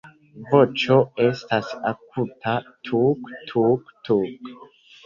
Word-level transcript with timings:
Voĉo 0.53 0.97
estas 1.25 1.69
akuta 1.91 2.57
"tuk-tuk-tuk". 2.91 4.57